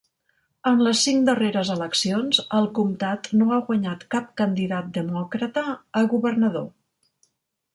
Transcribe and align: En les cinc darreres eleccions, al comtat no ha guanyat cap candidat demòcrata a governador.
En 0.69 0.79
les 0.85 1.01
cinc 1.07 1.19
darreres 1.27 1.71
eleccions, 1.73 2.39
al 2.59 2.69
comtat 2.79 3.29
no 3.41 3.49
ha 3.49 3.59
guanyat 3.67 4.07
cap 4.17 4.33
candidat 4.43 4.89
demòcrata 4.99 5.67
a 6.03 6.05
governador. 6.17 6.67